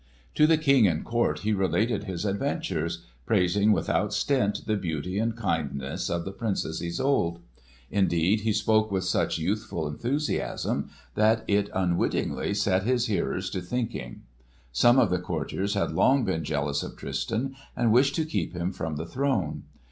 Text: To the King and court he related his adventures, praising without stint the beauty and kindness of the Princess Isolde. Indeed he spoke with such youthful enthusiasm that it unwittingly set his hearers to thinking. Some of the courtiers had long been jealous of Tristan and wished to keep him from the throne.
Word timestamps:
To 0.33 0.47
the 0.47 0.57
King 0.57 0.87
and 0.87 1.05
court 1.05 1.41
he 1.41 1.53
related 1.53 2.05
his 2.05 2.25
adventures, 2.25 3.05
praising 3.27 3.71
without 3.71 4.11
stint 4.13 4.65
the 4.65 4.75
beauty 4.75 5.19
and 5.19 5.35
kindness 5.37 6.09
of 6.09 6.25
the 6.25 6.31
Princess 6.31 6.81
Isolde. 6.81 7.37
Indeed 7.91 8.41
he 8.41 8.51
spoke 8.51 8.91
with 8.91 9.03
such 9.03 9.37
youthful 9.37 9.87
enthusiasm 9.87 10.89
that 11.13 11.43
it 11.47 11.69
unwittingly 11.75 12.55
set 12.55 12.81
his 12.81 13.05
hearers 13.05 13.51
to 13.51 13.61
thinking. 13.61 14.23
Some 14.71 14.97
of 14.97 15.11
the 15.11 15.19
courtiers 15.19 15.75
had 15.75 15.91
long 15.91 16.25
been 16.25 16.43
jealous 16.43 16.81
of 16.81 16.97
Tristan 16.97 17.55
and 17.75 17.91
wished 17.93 18.15
to 18.15 18.25
keep 18.25 18.53
him 18.55 18.71
from 18.71 18.95
the 18.95 19.05
throne. 19.05 19.65